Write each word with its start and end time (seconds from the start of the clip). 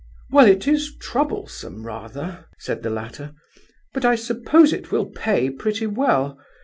"Well, 0.31 0.47
it 0.47 0.67
is 0.67 0.95
troublesome, 0.99 1.83
rather," 1.85 2.45
said 2.57 2.81
the 2.81 2.89
latter; 2.89 3.35
"but 3.93 4.03
I 4.03 4.15
suppose 4.15 4.73
it 4.73 4.91
will 4.91 5.05
'pay' 5.05 5.51
pretty 5.51 5.85
well. 5.85 6.39